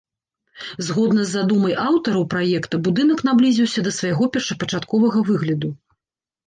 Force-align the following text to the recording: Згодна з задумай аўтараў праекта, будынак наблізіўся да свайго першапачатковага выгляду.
Згодна 0.87 1.25
з 1.25 1.35
задумай 1.39 1.75
аўтараў 1.87 2.23
праекта, 2.35 2.75
будынак 2.89 3.19
наблізіўся 3.31 3.79
да 3.91 3.95
свайго 4.01 4.23
першапачатковага 4.35 5.19
выгляду. 5.31 5.69